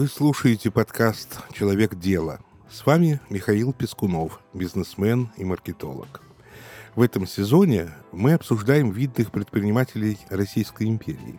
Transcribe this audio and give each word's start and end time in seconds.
Вы 0.00 0.08
слушаете 0.08 0.70
подкаст 0.70 1.40
«Человек 1.52 1.94
дела». 1.94 2.40
С 2.70 2.86
вами 2.86 3.20
Михаил 3.28 3.74
Пескунов, 3.74 4.40
бизнесмен 4.54 5.30
и 5.36 5.44
маркетолог. 5.44 6.22
В 6.94 7.02
этом 7.02 7.26
сезоне 7.26 7.90
мы 8.10 8.32
обсуждаем 8.32 8.92
видных 8.92 9.30
предпринимателей 9.30 10.18
Российской 10.30 10.84
империи. 10.84 11.38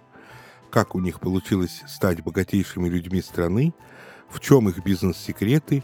Как 0.70 0.94
у 0.94 1.00
них 1.00 1.20
получилось 1.20 1.82
стать 1.88 2.24
богатейшими 2.24 2.88
людьми 2.88 3.24
страны, 3.24 3.74
в 4.30 4.40
чем 4.40 4.70
их 4.70 4.84
бизнес-секреты 4.84 5.84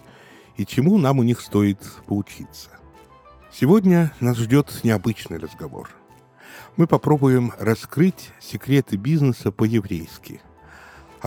и 0.55 0.63
чему 0.63 0.99
нам 0.99 1.17
у 1.17 1.23
них 1.23 1.41
стоит 1.41 1.79
поучиться. 2.05 2.69
Сегодня 3.51 4.13
нас 4.19 4.37
ждет 4.37 4.81
необычный 4.83 5.39
разговор. 5.39 5.89
Мы 6.75 6.85
попробуем 6.85 7.53
раскрыть 7.57 8.29
секреты 8.39 8.97
бизнеса 8.97 9.51
по-еврейски– 9.51 10.41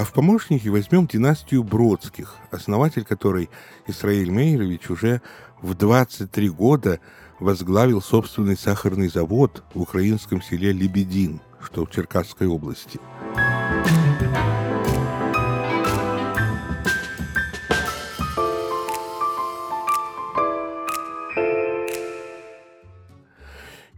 а 0.01 0.05
в 0.05 0.15
помощники 0.15 0.67
возьмем 0.69 1.07
династию 1.07 1.63
Бродских, 1.63 2.37
основатель 2.51 3.05
которой 3.05 3.51
Исраиль 3.87 4.31
Мейрович 4.31 4.89
уже 4.89 5.21
в 5.61 5.75
23 5.75 6.49
года 6.49 7.01
возглавил 7.39 8.01
собственный 8.01 8.57
сахарный 8.57 9.09
завод 9.09 9.63
в 9.75 9.83
украинском 9.83 10.41
селе 10.41 10.73
Лебедин, 10.73 11.43
что 11.63 11.85
в 11.85 11.91
Черкасской 11.91 12.47
области. 12.47 12.99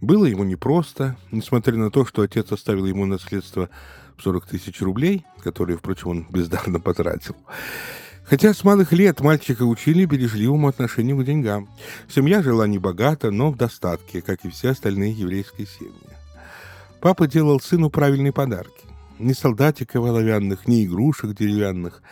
Было 0.01 0.25
ему 0.25 0.43
непросто, 0.43 1.17
несмотря 1.31 1.77
на 1.77 1.93
то, 1.93 2.05
что 2.05 2.23
отец 2.23 2.51
оставил 2.51 2.87
ему 2.87 3.07
наследство 3.07 3.71
40 4.19 4.47
тысяч 4.47 4.81
рублей, 4.81 5.25
которые, 5.43 5.77
впрочем, 5.77 6.09
он 6.09 6.27
бездарно 6.31 6.81
потратил. 6.81 7.37
Хотя 8.25 8.55
с 8.55 8.65
малых 8.65 8.93
лет 8.93 9.21
мальчика 9.21 9.65
учили 9.65 10.05
бережливому 10.05 10.69
отношению 10.69 11.17
к 11.19 11.25
деньгам. 11.25 11.69
Семья 12.09 12.43
жила 12.43 12.67
не 12.67 12.79
богато, 12.79 13.31
но 13.31 13.51
в 13.51 13.57
достатке, 13.57 14.23
как 14.23 14.45
и 14.45 14.51
все 14.51 14.71
остальные 14.71 15.13
еврейские 15.13 15.67
семьи. 15.67 15.93
Папа 17.01 17.27
делал 17.27 17.61
сыну 17.61 17.91
правильные 17.91 18.33
подарки. 18.33 18.87
Не 19.19 19.35
солдатиков 19.35 20.07
оловянных, 20.07 20.69
не 20.69 20.85
игрушек 20.85 21.37
деревянных, 21.37 22.03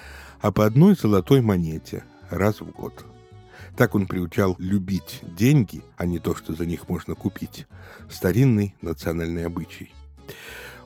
а 0.41 0.53
по 0.53 0.67
одной 0.67 0.95
золотой 0.95 1.41
монете 1.41 2.05
раз 2.29 2.61
в 2.61 2.71
год. 2.71 3.05
Так 3.77 3.95
он 3.95 4.07
приучал 4.07 4.57
любить 4.59 5.21
деньги, 5.23 5.83
а 5.97 6.07
не 6.07 6.19
то, 6.19 6.35
что 6.35 6.55
за 6.55 6.67
них 6.67 6.89
можно 6.89 7.15
купить. 7.15 7.67
Старинный 8.11 8.75
национальный 8.83 9.47
обычай. 9.47 9.93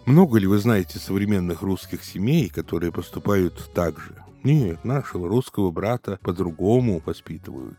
Много 0.07 0.39
ли 0.39 0.47
вы 0.47 0.59
знаете 0.59 0.99
современных 0.99 1.63
русских 1.63 2.05
семей, 2.05 2.51
которые 2.51 2.93
поступают 2.93 3.71
так 3.73 3.99
же? 3.99 4.15
Нет, 4.43 4.85
нашего 4.85 5.29
русского 5.29 5.71
брата 5.71 6.19
по-другому 6.23 7.03
воспитывают. 7.07 7.79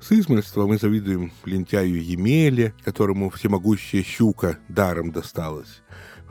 С 0.00 0.10
измольства 0.10 0.66
мы 0.66 0.76
завидуем 0.76 1.32
лентяю 1.44 2.02
Емеле, 2.02 2.74
которому 2.84 3.30
всемогущая 3.30 4.02
щука 4.02 4.58
даром 4.68 5.12
досталась. 5.12 5.82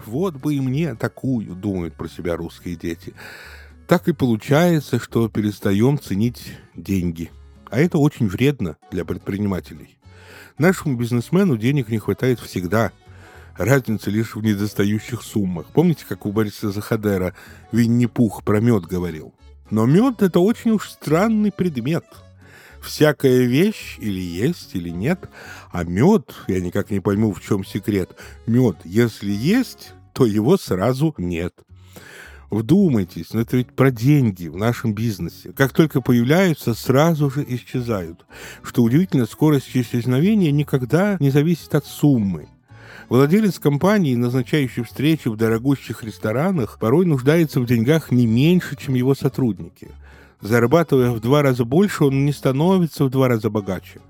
Вот 0.05 0.35
бы 0.35 0.55
и 0.55 0.59
мне 0.59 0.95
такую, 0.95 1.55
думают 1.55 1.95
про 1.95 2.09
себя 2.09 2.35
русские 2.35 2.75
дети. 2.75 3.13
Так 3.87 4.09
и 4.09 4.13
получается, 4.13 4.99
что 4.99 5.29
перестаем 5.29 5.97
ценить 5.97 6.57
деньги. 6.75 7.31
А 7.69 7.79
это 7.79 7.99
очень 7.99 8.27
вредно 8.27 8.75
для 8.91 9.05
предпринимателей. 9.05 9.97
Нашему 10.57 10.97
бизнесмену 10.97 11.55
денег 11.55 11.87
не 11.87 11.99
хватает 11.99 12.41
всегда– 12.41 12.91
Разница 13.57 14.11
лишь 14.11 14.35
в 14.35 14.43
недостающих 14.43 15.21
суммах. 15.21 15.67
Помните, 15.67 16.05
как 16.07 16.25
у 16.25 16.31
Бориса 16.31 16.71
Захадера 16.71 17.33
Винни-Пух 17.71 18.43
про 18.43 18.59
мед 18.59 18.85
говорил? 18.85 19.33
Но 19.71 19.85
мед— 19.85 20.15
это 20.21 20.39
очень 20.39 20.71
уж 20.71 20.89
странный 20.89 21.51
предмет. 21.51 22.05
Всякая 22.81 23.45
вещь 23.45 23.97
или 23.99 24.19
есть, 24.19 24.75
или 24.75 24.89
нет. 24.89 25.29
А 25.71 25.83
мед, 25.83 26.33
я 26.47 26.59
никак 26.59 26.91
не 26.91 26.99
пойму, 26.99 27.33
в 27.33 27.41
чем 27.41 27.63
секрет. 27.63 28.11
Мед, 28.45 28.77
если 28.83 29.31
есть, 29.31 29.93
то 30.13 30.25
его 30.25 30.57
сразу 30.57 31.15
нет. 31.17 31.53
Вдумайтесь, 32.51 33.33
но 33.33 33.41
это 33.41 33.57
ведь 33.57 33.71
про 33.71 33.89
деньги 33.89 34.47
в 34.47 34.55
нашем 34.55 34.93
бизнесе. 34.93 35.51
Как 35.53 35.73
только 35.73 36.01
появляются, 36.01 36.73
сразу 36.73 37.29
же 37.29 37.43
исчезают. 37.47 38.25
Что 38.63 38.83
удивительно, 38.83 39.25
скорость 39.25 39.75
исчезновения 39.75 40.51
никогда 40.51 41.17
не 41.19 41.31
зависит 41.31 41.73
от 41.73 41.85
суммы. 41.85 42.49
Владелец 43.07 43.59
компании, 43.59 44.15
назначающий 44.15 44.83
встречи 44.83 45.27
в 45.27 45.37
дорогущих 45.37 46.03
ресторанах, 46.03 46.79
порой 46.79 47.05
нуждается 47.05 47.59
в 47.59 47.65
деньгах 47.67 48.11
не 48.11 48.25
меньше, 48.25 48.75
чем 48.75 48.95
его 48.95 49.13
сотрудники. 49.13 49.89
Зарабатывая 50.41 51.11
в 51.11 51.19
два 51.19 51.43
раза 51.43 51.65
больше, 51.65 52.05
он 52.05 52.25
не 52.25 52.33
становится 52.33 53.05
в 53.05 53.11
два 53.11 53.27
раза 53.27 53.51
богаче. 53.51 54.01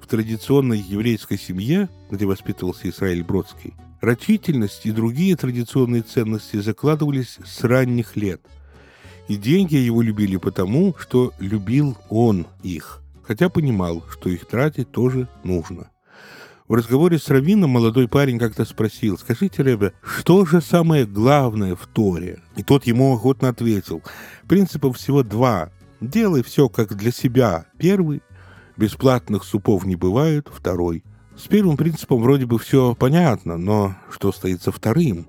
В 0.00 0.06
традиционной 0.06 0.78
еврейской 0.78 1.38
семье, 1.38 1.88
где 2.10 2.24
воспитывался 2.24 2.88
Израиль 2.88 3.24
Бродский, 3.24 3.74
рачительность 4.00 4.86
и 4.86 4.92
другие 4.92 5.36
традиционные 5.36 6.02
ценности 6.02 6.58
закладывались 6.58 7.38
с 7.44 7.64
ранних 7.64 8.14
лет. 8.14 8.40
И 9.26 9.34
деньги 9.34 9.74
его 9.74 10.02
любили 10.02 10.36
потому, 10.36 10.94
что 11.00 11.32
любил 11.40 11.96
он 12.08 12.46
их, 12.62 13.02
хотя 13.24 13.48
понимал, 13.48 14.04
что 14.08 14.30
их 14.30 14.46
тратить 14.46 14.92
тоже 14.92 15.26
нужно– 15.42 15.90
в 16.68 16.74
разговоре 16.74 17.18
с 17.18 17.28
Равином 17.28 17.70
молодой 17.70 18.08
парень 18.08 18.38
как-то 18.38 18.64
спросил, 18.64 19.18
«Скажите, 19.18 19.62
Ребе, 19.62 19.92
что 20.02 20.44
же 20.44 20.60
самое 20.60 21.06
главное 21.06 21.76
в 21.76 21.86
Торе?» 21.86 22.40
И 22.56 22.62
тот 22.62 22.86
ему 22.86 23.14
охотно 23.14 23.48
ответил, 23.48 24.02
«Принципов 24.48 24.96
всего 24.96 25.22
два. 25.22 25.70
Делай 26.00 26.42
все 26.42 26.68
как 26.68 26.96
для 26.96 27.12
себя. 27.12 27.66
Первый– 27.78 28.22
бесплатных 28.76 29.44
супов 29.44 29.84
не 29.86 29.96
бывает. 29.96 30.48
Второй– 30.52 31.02
с 31.36 31.48
первым 31.48 31.76
принципом 31.76 32.22
вроде 32.22 32.46
бы 32.46 32.58
все 32.58 32.94
понятно, 32.94 33.58
но 33.58 33.94
что 34.10 34.32
стоит 34.32 34.62
за 34.62 34.72
вторым? 34.72 35.28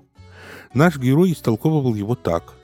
Наш 0.72 0.96
герой 0.96 1.32
истолковывал 1.32 1.94
его 1.94 2.14
так. 2.14 2.54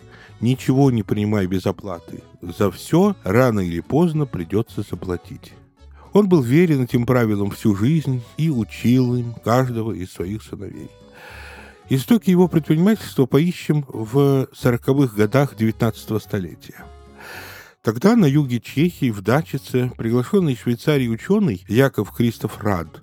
Ничего 0.41 0.91
не 0.91 1.03
принимай 1.03 1.47
без 1.47 1.67
оплаты. 1.67 2.23
За 2.41 2.71
все 2.71 3.17
рано 3.23 3.61
или 3.61 3.81
поздно 3.81 4.25
придется 4.25 4.83
заплатить. 4.83 5.53
Он 6.15 6.29
был 6.29 6.43
верен 6.43 6.85
этим 6.85 7.07
правилам 7.07 7.51
всю 7.51 7.75
жизнь 7.75 8.23
и 8.37 8.49
учил 8.49 9.17
им 9.17 9.35
каждого 9.45 9.93
из 9.93 10.13
своих 10.13 10.45
сыновей. 10.45 10.89
Истоки 11.91 12.31
его 12.31 12.47
предпринимательства 12.47 13.27
поищем 13.27 13.85
в 13.89 14.49
сороковых 14.55 15.15
годах 15.15 15.55
XIX 15.55 16.21
столетия. 16.21 16.85
Тогда 17.83 18.17
на 18.17 18.27
юге 18.27 18.61
Чехии, 18.61 19.11
в 19.11 19.21
Дачице, 19.23 19.91
приглашенный 19.99 20.53
из 20.53 20.61
Швейцарии 20.61 21.09
ученый 21.09 21.65
Яков 21.69 22.13
Кристоф 22.13 22.63
Рад 22.63 23.03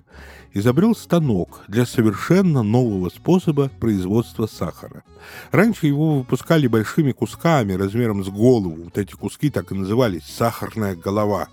изобрел 0.54 0.94
станок 0.94 1.62
для 1.68 1.86
совершенно 1.86 2.62
нового 2.62 3.08
способа 3.08 3.70
производства 3.80 4.46
сахара. 4.46 5.02
Раньше 5.50 5.86
его 5.86 6.18
выпускали 6.18 6.66
большими 6.66 7.12
кусками 7.12 7.74
размером 7.74 8.24
с 8.24 8.28
голову. 8.28 8.84
Вот 8.84 8.98
эти 8.98 9.12
куски 9.12 9.50
так 9.50 9.72
и 9.72 9.74
назывались 9.74 10.24
«сахарная 10.24 10.96
голова». 10.96 11.48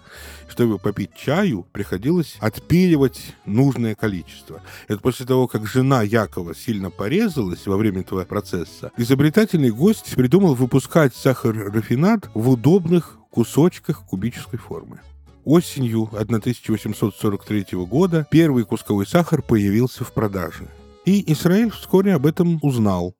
Чтобы 0.50 0.80
попить 0.80 1.12
чаю, 1.16 1.66
приходилось 1.72 2.38
отпиливать 2.40 3.36
нужное 3.46 3.94
количество. 3.94 4.62
Это 4.88 5.00
после 5.00 5.26
того, 5.26 5.48
как 5.48 5.68
жена 5.68 6.02
Якова 6.02 6.56
сильно 6.56 6.90
порезалась 6.90 7.68
во 7.68 7.78
время 7.78 8.02
этого 8.02 8.26
процесса, 8.26 8.92
изобретательный 8.98 9.70
гость 9.70 10.16
придумал 10.16 10.56
выпускать 10.56 11.16
сахар-рафинат 11.16 12.30
в 12.34 12.50
удобных 12.50 13.20
кусочках 13.30 14.02
кубической 14.08 14.58
формы. 14.58 15.00
Осенью 15.46 16.10
1843 16.12 17.66
года 17.86 18.28
первый 18.30 18.66
кусковой 18.66 19.08
сахар 19.08 19.42
появился 19.42 20.04
в 20.04 20.14
продаже. 20.14 20.68
И 21.06 21.32
Израиль 21.32 21.72
вскоре 21.72 22.14
об 22.14 22.26
этом 22.26 22.60
узнал. 22.62 23.16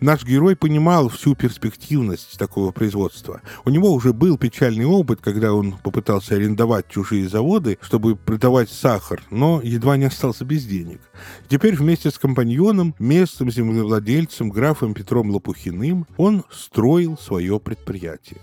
Наш 0.00 0.24
герой 0.24 0.56
понимал 0.56 1.08
всю 1.08 1.34
перспективность 1.34 2.38
такого 2.38 2.72
производства. 2.72 3.40
У 3.64 3.70
него 3.70 3.92
уже 3.92 4.12
был 4.12 4.36
печальный 4.36 4.84
опыт, 4.84 5.20
когда 5.22 5.52
он 5.52 5.78
попытался 5.78 6.34
арендовать 6.34 6.88
чужие 6.88 7.28
заводы, 7.28 7.78
чтобы 7.80 8.16
продавать 8.16 8.70
сахар, 8.70 9.22
но 9.30 9.60
едва 9.62 9.96
не 9.96 10.06
остался 10.06 10.44
без 10.44 10.64
денег. 10.64 11.00
Теперь 11.48 11.76
вместе 11.76 12.10
с 12.10 12.18
компаньоном, 12.18 12.94
местным 12.98 13.50
землевладельцем, 13.50 14.50
графом 14.50 14.94
Петром 14.94 15.30
Лопухиным, 15.30 16.06
он 16.16 16.44
строил 16.50 17.16
свое 17.16 17.60
предприятие. 17.60 18.40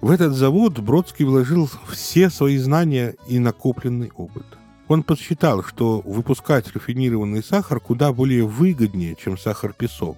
В 0.00 0.10
этот 0.10 0.32
завод 0.32 0.78
Бродский 0.78 1.26
вложил 1.26 1.68
все 1.90 2.30
свои 2.30 2.56
знания 2.56 3.16
и 3.28 3.38
накопленный 3.38 4.10
опыт. 4.16 4.46
Он 4.88 5.02
подсчитал, 5.02 5.62
что 5.62 6.00
выпускать 6.00 6.72
рафинированный 6.72 7.44
сахар 7.44 7.80
куда 7.80 8.10
более 8.12 8.44
выгоднее, 8.44 9.14
чем 9.14 9.36
сахар-песок, 9.36 10.16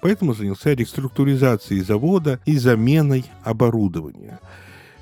поэтому 0.00 0.34
занялся 0.34 0.72
реструктуризацией 0.72 1.82
завода 1.82 2.38
и 2.46 2.56
заменой 2.58 3.24
оборудования. 3.42 4.38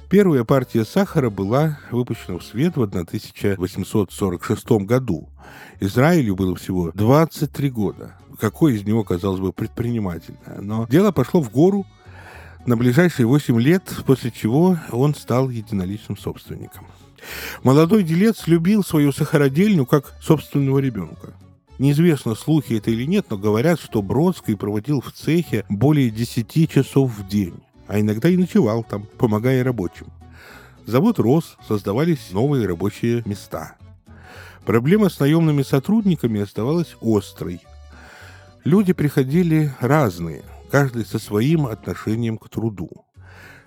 Первая 0.08 0.44
партия 0.44 0.86
сахара 0.86 1.28
была 1.28 1.78
выпущена 1.90 2.38
в 2.38 2.42
свет 2.42 2.76
в 2.76 2.82
1846 2.82 4.70
году. 4.86 5.28
Израилю 5.80 6.36
было 6.36 6.56
всего 6.56 6.90
23 6.92 7.70
года. 7.70 8.14
Какой 8.40 8.76
из 8.76 8.84
него, 8.84 9.04
казалось 9.04 9.40
бы, 9.40 9.52
предпринимательное. 9.52 10.60
Но 10.62 10.86
дело 10.88 11.12
пошло 11.12 11.42
в 11.42 11.50
гору 11.50 11.84
на 12.66 12.76
ближайшие 12.76 13.26
8 13.26 13.60
лет, 13.60 13.82
после 14.06 14.30
чего 14.30 14.78
он 14.90 15.14
стал 15.14 15.50
единоличным 15.50 16.18
собственником. 16.18 16.86
Молодой 17.62 18.02
делец 18.02 18.46
любил 18.46 18.84
свою 18.84 19.12
сахародельню 19.12 19.86
как 19.86 20.14
собственного 20.20 20.78
ребенка. 20.78 21.32
Неизвестно, 21.78 22.34
слухи 22.34 22.74
это 22.74 22.90
или 22.90 23.04
нет, 23.04 23.26
но 23.30 23.36
говорят, 23.36 23.80
что 23.80 24.02
Бродский 24.02 24.56
проводил 24.56 25.00
в 25.00 25.12
цехе 25.12 25.64
более 25.68 26.10
10 26.10 26.70
часов 26.70 27.10
в 27.16 27.28
день, 27.28 27.54
а 27.86 28.00
иногда 28.00 28.28
и 28.28 28.36
ночевал 28.36 28.82
там, 28.82 29.06
помогая 29.18 29.62
рабочим. 29.62 30.06
Завод 30.86 31.18
рос, 31.18 31.56
создавались 31.66 32.30
новые 32.30 32.66
рабочие 32.66 33.22
места. 33.26 33.76
Проблема 34.64 35.10
с 35.10 35.20
наемными 35.20 35.62
сотрудниками 35.62 36.40
оставалась 36.40 36.96
острой. 37.00 37.60
Люди 38.64 38.92
приходили 38.92 39.72
разные, 39.80 40.42
каждый 40.70 41.04
со 41.04 41.18
своим 41.18 41.66
отношением 41.66 42.38
к 42.38 42.48
труду. 42.48 42.90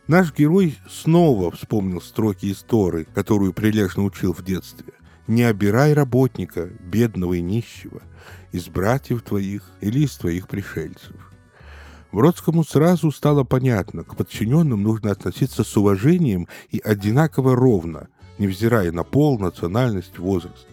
Наш 0.07 0.33
герой 0.33 0.77
снова 0.89 1.51
вспомнил 1.51 2.01
строки 2.01 2.47
из 2.47 2.63
Торы, 2.63 3.05
которую 3.13 3.53
прилежно 3.53 4.03
учил 4.03 4.33
в 4.33 4.43
детстве. 4.43 4.93
«Не 5.27 5.43
обирай 5.43 5.93
работника, 5.93 6.65
бедного 6.65 7.35
и 7.35 7.41
нищего, 7.41 8.01
из 8.51 8.67
братьев 8.67 9.21
твоих 9.21 9.63
или 9.81 9.99
из 9.99 10.15
твоих 10.17 10.47
пришельцев». 10.47 11.15
Бродскому 12.11 12.63
сразу 12.63 13.11
стало 13.11 13.43
понятно, 13.43 14.03
к 14.03 14.15
подчиненным 14.15 14.81
нужно 14.81 15.11
относиться 15.11 15.63
с 15.63 15.77
уважением 15.77 16.47
и 16.71 16.79
одинаково 16.79 17.55
ровно, 17.55 18.07
невзирая 18.39 18.91
на 18.91 19.03
пол, 19.03 19.37
национальность, 19.37 20.17
возраст. 20.17 20.67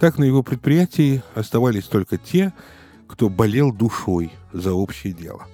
Так 0.00 0.18
на 0.18 0.24
его 0.24 0.42
предприятии 0.42 1.22
оставались 1.34 1.84
только 1.84 2.16
те, 2.16 2.52
кто 3.10 3.28
болел 3.28 3.72
душой 3.72 4.32
за 4.52 4.72
общее 4.72 5.12
дело. 5.12 5.46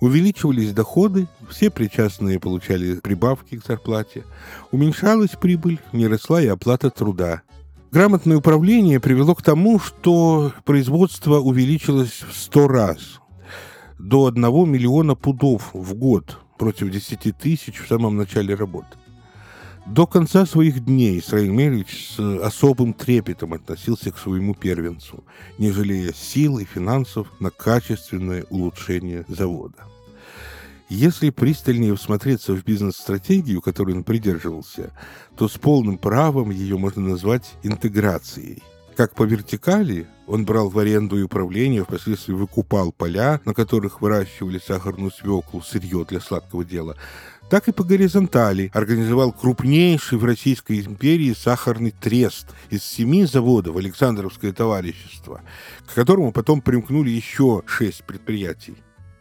Увеличивались 0.00 0.72
доходы, 0.72 1.26
все 1.48 1.70
причастные 1.70 2.38
получали 2.38 2.96
прибавки 3.00 3.56
к 3.56 3.66
зарплате, 3.66 4.24
уменьшалась 4.70 5.30
прибыль, 5.30 5.80
не 5.92 6.06
росла 6.06 6.42
и 6.42 6.46
оплата 6.46 6.90
труда. 6.90 7.42
Грамотное 7.90 8.36
управление 8.36 9.00
привело 9.00 9.34
к 9.34 9.42
тому, 9.42 9.78
что 9.78 10.52
производство 10.64 11.38
увеличилось 11.38 12.22
в 12.28 12.36
100 12.36 12.68
раз, 12.68 12.98
до 13.98 14.26
1 14.26 14.70
миллиона 14.70 15.14
пудов 15.14 15.70
в 15.72 15.94
год 15.94 16.38
против 16.58 16.90
10 16.90 17.36
тысяч 17.38 17.78
в 17.78 17.88
самом 17.88 18.16
начале 18.16 18.54
работы. 18.54 19.01
До 19.86 20.06
конца 20.06 20.46
своих 20.46 20.84
дней 20.84 21.18
Исраиль 21.18 21.50
Мельевич 21.50 22.14
с 22.16 22.40
особым 22.40 22.94
трепетом 22.94 23.52
относился 23.52 24.12
к 24.12 24.18
своему 24.18 24.54
первенцу, 24.54 25.24
не 25.58 25.72
жалея 25.72 26.12
сил 26.12 26.58
и 26.58 26.64
финансов 26.64 27.26
на 27.40 27.50
качественное 27.50 28.44
улучшение 28.48 29.24
завода. 29.28 29.84
Если 30.88 31.30
пристальнее 31.30 31.96
всмотреться 31.96 32.54
в 32.54 32.64
бизнес-стратегию, 32.64 33.60
которой 33.60 33.96
он 33.96 34.04
придерживался, 34.04 34.92
то 35.36 35.48
с 35.48 35.58
полным 35.58 35.98
правом 35.98 36.50
ее 36.50 36.78
можно 36.78 37.02
назвать 37.02 37.54
интеграцией. 37.62 38.62
Как 38.94 39.14
по 39.14 39.22
вертикали, 39.22 40.06
он 40.26 40.44
брал 40.44 40.68
в 40.68 40.78
аренду 40.78 41.18
и 41.18 41.22
управление, 41.22 41.82
впоследствии 41.82 42.34
выкупал 42.34 42.92
поля, 42.92 43.40
на 43.46 43.54
которых 43.54 44.02
выращивали 44.02 44.58
сахарную 44.58 45.10
свеклу, 45.10 45.62
сырье 45.62 46.04
для 46.06 46.20
сладкого 46.20 46.62
дела, 46.62 46.96
так 47.50 47.68
и 47.68 47.72
по 47.72 47.84
горизонтали 47.84 48.70
организовал 48.72 49.32
крупнейший 49.32 50.18
в 50.18 50.24
Российской 50.24 50.80
империи 50.80 51.34
сахарный 51.34 51.90
трест 51.90 52.48
из 52.70 52.82
семи 52.82 53.24
заводов 53.24 53.76
Александровское 53.76 54.52
товарищество, 54.52 55.42
к 55.86 55.94
которому 55.94 56.32
потом 56.32 56.60
примкнули 56.60 57.10
еще 57.10 57.62
шесть 57.66 58.04
предприятий. 58.04 58.76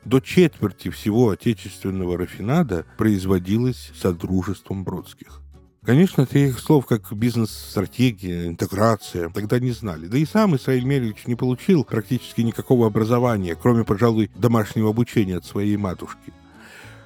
До 0.05 0.19
четверти 0.19 0.89
всего 0.89 1.29
отечественного 1.29 2.17
рафинада 2.17 2.85
производилось 2.97 3.91
Содружеством 3.95 4.83
Бродских. 4.83 5.41
Конечно, 5.83 6.27
таких 6.27 6.59
слов, 6.59 6.85
как 6.85 7.11
бизнес-стратегия, 7.11 8.45
интеграция, 8.45 9.29
тогда 9.29 9.59
не 9.59 9.71
знали. 9.71 10.05
Да 10.05 10.17
и 10.17 10.25
сам 10.25 10.55
Исраиль 10.55 10.85
Мельевич 10.85 11.25
не 11.25 11.35
получил 11.35 11.83
практически 11.83 12.41
никакого 12.41 12.85
образования, 12.85 13.57
кроме, 13.59 13.83
пожалуй, 13.83 14.29
домашнего 14.35 14.89
обучения 14.91 15.37
от 15.37 15.45
своей 15.45 15.77
матушки. 15.77 16.33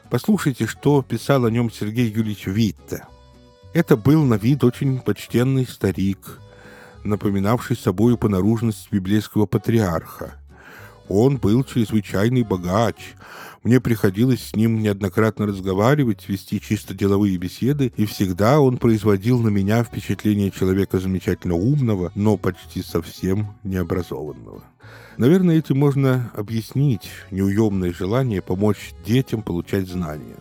Послушайте, 0.10 0.68
что 0.68 1.02
писал 1.02 1.46
о 1.46 1.52
нем 1.52 1.72
Сергей 1.72 2.08
Юрьевич 2.10 2.46
Витте. 2.46 3.06
Это 3.74 3.98
был 3.98 4.24
на 4.24 4.36
вид 4.36 4.64
очень 4.64 5.00
почтенный 5.00 5.66
старик, 5.66 6.40
напоминавший 7.04 7.76
собою 7.76 8.18
по 8.18 8.30
наружности 8.30 8.88
библейского 8.92 9.48
патриарха. 9.48 10.36
Он 11.10 11.38
был 11.38 11.64
чрезвычайный 11.64 12.44
богач. 12.44 13.14
Мне 13.66 13.82
приходилось 13.82 14.50
с 14.50 14.56
ним 14.56 14.80
неоднократно 14.84 15.48
разговаривать, 15.48 16.30
вести 16.30 16.62
чисто 16.62 16.94
деловые 16.94 17.36
беседы, 17.38 17.92
и 17.98 18.06
всегда 18.06 18.60
он 18.60 18.78
производил 18.78 19.40
на 19.40 19.48
меня 19.48 19.84
впечатление 19.84 20.52
человека 20.52 21.00
замечательно 21.00 21.56
умного, 21.56 22.12
но 22.14 22.38
почти 22.38 22.84
совсем 22.84 23.56
необразованного. 23.64 24.64
Наверное, 25.18 25.58
этим 25.58 25.80
можно 25.80 26.32
объяснить 26.36 27.10
неуемное 27.32 27.92
желание 27.92 28.44
помочь 28.44 28.92
детям 29.04 29.42
получать 29.42 29.88
знания. 29.88 30.36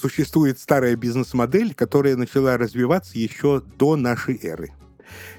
Существует 0.00 0.58
старая 0.58 0.96
бизнес-модель, 0.96 1.74
которая 1.74 2.16
начала 2.16 2.56
развиваться 2.56 3.18
еще 3.18 3.60
до 3.60 3.96
нашей 3.96 4.38
эры. 4.42 4.70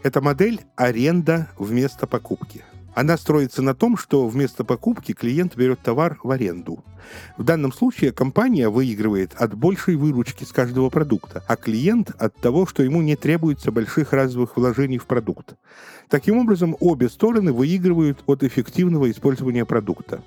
Это 0.04 0.22
модель 0.22 0.62
аренда 0.76 1.50
вместо 1.58 2.06
покупки– 2.06 2.64
она 2.94 3.18
строится 3.18 3.62
на 3.62 3.74
том, 3.74 3.96
что 3.96 4.28
вместо 4.28 4.64
покупки 4.64 5.14
клиент 5.14 5.56
берет 5.56 5.82
товар 5.82 6.20
в 6.24 6.32
аренду. 6.32 6.84
В 7.38 7.44
данном 7.44 7.74
случае 7.74 8.12
компания 8.12 8.70
выигрывает 8.70 9.34
от 9.36 9.54
большей 9.54 9.96
выручки 9.96 10.44
с 10.44 10.52
каждого 10.52 10.90
продукта, 10.90 11.44
а 11.48 11.56
клиент 11.56 12.12
от 12.18 12.36
того, 12.36 12.66
что 12.66 12.84
ему 12.84 13.02
не 13.02 13.16
требуется 13.16 13.72
больших 13.72 14.14
разовых 14.14 14.58
вложений 14.58 15.00
в 15.00 15.06
продукт. 15.06 15.56
Таким 16.10 16.40
образом, 16.40 16.76
обе 16.82 17.08
стороны 17.08 17.54
выигрывают 17.54 18.20
от 18.26 18.44
эффективного 18.44 19.10
использования 19.10 19.66
продукта. 19.66 20.22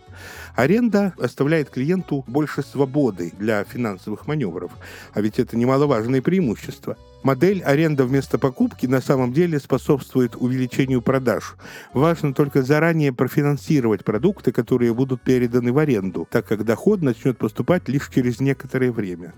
Аренда 0.56 1.12
оставляет 1.18 1.68
клиенту 1.68 2.24
больше 2.26 2.62
свободы 2.62 3.32
для 3.38 3.62
финансовых 3.64 4.26
маневров, 4.26 4.72
а 5.12 5.20
ведь 5.20 5.38
это 5.38 5.58
немаловажное 5.58 6.22
преимущество. 6.22 6.96
Модель 7.22 7.62
аренда 7.62 8.04
вместо 8.04 8.38
покупки 8.38 8.86
на 8.86 9.00
самом 9.00 9.32
деле 9.32 9.58
способствует 9.58 10.36
увеличению 10.36 11.00
продаж. 11.00 11.56
Важно 11.94 12.34
только 12.34 12.62
заранее 12.62 13.12
профинансировать 13.14 14.04
продукты, 14.04 14.52
которые 14.52 14.92
будут 14.92 15.22
переданы 15.22 15.72
в 15.72 15.78
аренду, 15.78 16.28
так 16.30 16.46
как 16.46 16.63
доход 16.64 17.02
начнет 17.02 17.38
поступать 17.38 17.88
лишь 17.88 18.08
через 18.08 18.40
некоторое 18.40 18.90
время. 18.90 19.34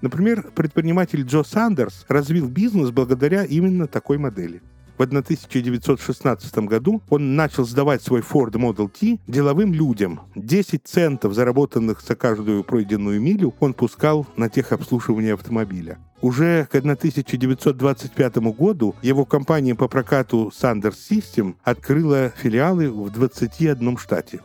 Например, 0.00 0.50
предприниматель 0.54 1.22
Джо 1.22 1.42
Сандерс 1.42 2.04
развил 2.08 2.48
бизнес 2.48 2.90
благодаря 2.90 3.44
именно 3.44 3.86
такой 3.86 4.18
модели. 4.18 4.62
В 4.98 5.02
1916 5.02 6.58
году 6.58 7.00
он 7.08 7.36
начал 7.36 7.64
сдавать 7.64 8.02
свой 8.02 8.20
Ford 8.20 8.50
Model 8.52 8.88
T 8.88 9.20
деловым 9.28 9.72
людям. 9.72 10.20
10 10.34 10.82
центов, 10.84 11.34
заработанных 11.34 12.00
за 12.00 12.16
каждую 12.16 12.64
пройденную 12.64 13.20
милю, 13.20 13.54
он 13.60 13.74
пускал 13.74 14.26
на 14.36 14.48
техобслуживание 14.48 15.34
автомобиля. 15.34 15.98
Уже 16.20 16.66
к 16.66 16.74
1925 16.74 18.36
году 18.38 18.96
его 19.00 19.24
компания 19.24 19.76
по 19.76 19.86
прокату 19.86 20.50
Sanders 20.52 20.96
System 21.10 21.54
открыла 21.62 22.32
филиалы 22.36 22.90
в 22.90 23.08
21 23.10 23.98
штате. 23.98 24.40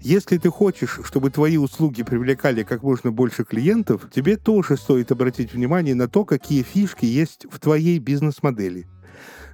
Если 0.00 0.38
ты 0.38 0.50
хочешь, 0.50 1.00
чтобы 1.04 1.30
твои 1.30 1.56
услуги 1.56 2.02
привлекали 2.02 2.62
как 2.62 2.82
можно 2.82 3.10
больше 3.10 3.44
клиентов, 3.44 4.08
тебе 4.14 4.36
тоже 4.36 4.76
стоит 4.76 5.12
обратить 5.12 5.52
внимание 5.52 5.94
на 5.94 6.08
то, 6.08 6.24
какие 6.24 6.62
фишки 6.62 7.04
есть 7.04 7.46
в 7.50 7.58
твоей 7.58 7.98
бизнес-модели. 7.98 8.86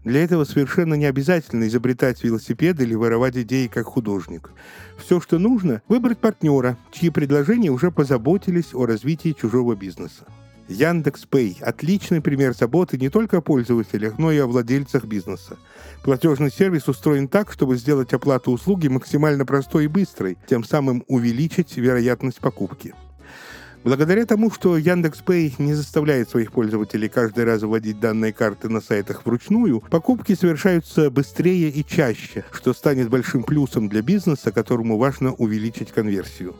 Для 0.04 0.24
этого 0.24 0.44
совершенно 0.44 0.94
не 0.94 1.06
обязательно 1.06 1.66
изобретать 1.66 2.22
велосипед 2.24 2.80
или 2.80 2.94
воровать 2.94 3.36
идеи 3.36 3.66
как 3.66 3.86
художник. 3.86 4.50
Все, 4.96 5.20
что 5.20 5.38
нужно, 5.38 5.82
выбрать 5.88 6.18
партнера, 6.18 6.78
чьи 6.92 7.10
предложения 7.10 7.70
уже 7.70 7.90
позаботились 7.90 8.74
о 8.74 8.86
развитии 8.86 9.36
чужого 9.38 9.74
бизнеса. 9.74 10.24
Яндекс 10.68 11.24
Пэй– 11.24 11.56
отличный 11.62 12.20
пример 12.20 12.54
заботы 12.54 12.98
не 12.98 13.08
только 13.08 13.38
о 13.38 13.40
пользователях, 13.40 14.18
но 14.18 14.30
и 14.30 14.38
о 14.38 14.46
владельцах 14.46 15.04
бизнеса. 15.06 15.56
Платежный 16.04 16.50
сервис 16.50 16.88
устроен 16.88 17.26
так, 17.26 17.50
чтобы 17.50 17.76
сделать 17.76 18.12
оплату 18.12 18.52
услуги 18.52 18.88
максимально 18.88 19.46
простой 19.46 19.84
и 19.84 19.88
быстрой, 19.88 20.36
тем 20.46 20.64
самым 20.64 21.04
увеличить 21.08 21.76
вероятность 21.76 22.38
покупки. 22.38 22.94
Благодаря 23.84 24.26
тому, 24.26 24.50
что 24.50 24.76
Яндекс.Пэй 24.76 25.54
не 25.58 25.72
заставляет 25.72 26.28
своих 26.28 26.50
пользователей 26.50 27.08
каждый 27.08 27.44
раз 27.44 27.62
вводить 27.62 28.00
данные 28.00 28.32
карты 28.32 28.68
на 28.68 28.80
сайтах 28.80 29.24
вручную, 29.24 29.80
покупки 29.80 30.34
совершаются 30.34 31.10
быстрее 31.10 31.70
и 31.70 31.84
чаще, 31.84 32.44
что 32.52 32.74
станет 32.74 33.08
большим 33.08 33.44
плюсом 33.44 33.88
для 33.88 34.02
бизнеса, 34.02 34.50
которому 34.50 34.98
важно 34.98 35.32
увеличить 35.32 35.92
конверсию. 35.92 36.56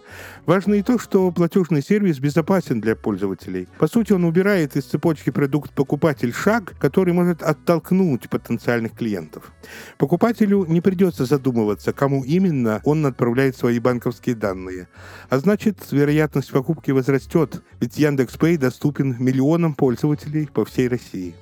Важно 0.46 0.74
и 0.74 0.82
то, 0.82 0.98
что 0.98 1.30
платежный 1.32 1.82
сервис 1.82 2.20
безопасен 2.20 2.80
для 2.80 2.94
пользователей. 2.94 3.66
По 3.78 3.88
сути, 3.88 4.12
он 4.12 4.24
убирает 4.24 4.76
из 4.76 4.84
цепочки 4.84 5.30
продукт-покупатель 5.30 6.32
шаг, 6.32 6.74
который 6.78 7.12
может 7.12 7.42
оттолкнуть 7.42 8.30
потенциальных 8.30 8.92
клиентов. 8.96 9.52
Покупателю 9.98 10.64
не 10.66 10.80
придется 10.80 11.24
задумываться, 11.24 11.92
кому 11.92 12.22
именно 12.24 12.80
он 12.84 13.04
отправляет 13.04 13.56
свои 13.56 13.80
банковские 13.80 14.36
данные. 14.36 14.88
А 15.28 15.38
значит, 15.38 15.78
вероятность 15.90 16.52
покупки 16.52 16.92
возрастет, 17.08 17.62
ведь 17.80 17.96
Яндекс.Пэй 17.96 18.58
доступен 18.58 19.16
миллионам 19.18 19.74
пользователей 19.74 20.46
по 20.46 20.66
всей 20.66 20.88
России. 20.88 21.34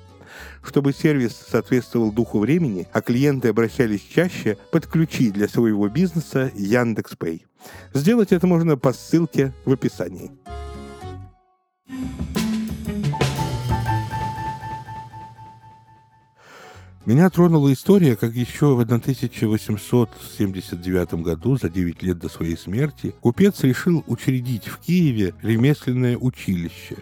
Чтобы 0.63 0.93
сервис 0.93 1.35
соответствовал 1.35 2.11
духу 2.11 2.39
времени, 2.39 2.87
а 2.93 3.01
клиенты 3.01 3.49
обращались 3.49 4.01
чаще, 4.01 4.57
подключи 4.71 5.29
для 5.29 5.47
своего 5.49 5.89
бизнеса 5.89 6.51
Яндекс.Пэй. 6.55 7.45
Сделать 7.93 8.31
это 8.31 8.47
можно 8.47 8.77
по 8.77 8.93
ссылке 8.93 9.53
в 9.65 9.73
описании. 9.73 10.31
Меня 17.07 17.29
тронула 17.29 17.71
история, 17.71 18.17
как 18.17 18.35
еще 18.35 18.75
в 18.75 18.81
1879 18.81 21.13
году, 21.23 21.55
за 21.55 21.69
9 21.69 22.03
лет 22.03 22.19
до 22.19 22.27
своей 22.27 22.57
смерти, 22.57 23.15
купец 23.21 23.63
решил 23.63 24.03
учредить 24.07 24.67
в 24.67 24.79
Киеве 24.79 25.33
ремесленное 25.41 26.17
училище 26.17 26.97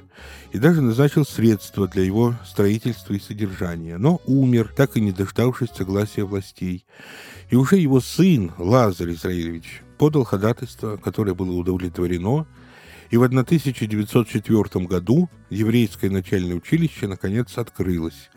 и 0.51 0.59
даже 0.59 0.81
назначил 0.81 1.25
средства 1.25 1.87
для 1.87 2.03
его 2.03 2.35
строительства 2.45 3.15
и 3.15 3.19
содержания, 3.19 3.97
но 3.97 4.21
умер, 4.27 4.71
так 4.77 4.95
и 4.95 5.01
не 5.01 5.11
дождавшись 5.11 5.71
согласия 5.75 6.23
властей. 6.23 6.85
И 7.49 7.55
уже 7.55 7.77
его 7.77 7.99
сын, 7.99 8.51
Лазарь 8.59 9.13
Израилевич, 9.13 9.81
подал 9.97 10.23
ходатайство, 10.23 10.97
которое 10.97 11.33
было 11.33 11.53
удовлетворено, 11.53 12.45
и 13.09 13.17
в 13.17 13.23
1904 13.23 14.85
году 14.85 15.31
еврейское 15.49 16.11
начальное 16.11 16.57
училище 16.57 17.07
наконец 17.07 17.57
открылось. 17.57 18.29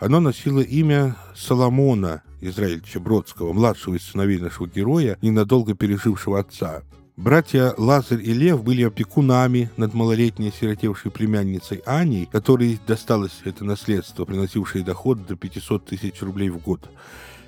Оно 0.00 0.18
носило 0.18 0.60
имя 0.60 1.14
Соломона 1.36 2.22
Израильевича 2.40 3.00
Бродского, 3.00 3.52
младшего 3.52 3.96
из 3.96 4.02
сыновей 4.02 4.38
нашего 4.38 4.66
героя, 4.66 5.18
ненадолго 5.20 5.74
пережившего 5.74 6.40
отца. 6.40 6.82
Братья 7.18 7.74
Лазарь 7.76 8.22
и 8.22 8.32
Лев 8.32 8.64
были 8.64 8.82
опекунами 8.82 9.70
над 9.76 9.92
малолетней 9.92 10.54
сиротевшей 10.58 11.10
племянницей 11.10 11.82
Аней, 11.84 12.24
которой 12.24 12.80
досталось 12.86 13.42
это 13.44 13.62
наследство, 13.66 14.24
приносившее 14.24 14.82
доход 14.82 15.26
до 15.26 15.36
500 15.36 15.84
тысяч 15.84 16.22
рублей 16.22 16.48
в 16.48 16.56
год. 16.56 16.88